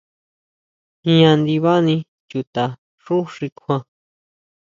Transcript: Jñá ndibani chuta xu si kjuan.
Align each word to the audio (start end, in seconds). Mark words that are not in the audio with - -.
Jñá 1.03 1.31
ndibani 1.39 1.95
chuta 2.29 2.63
xu 3.03 3.17
si 3.35 3.47
kjuan. 3.57 3.83